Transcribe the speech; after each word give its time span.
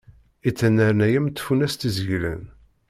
Ittnernay 0.49 1.13
am 1.19 1.27
tfunast 1.37 1.81
izeglen. 1.89 2.43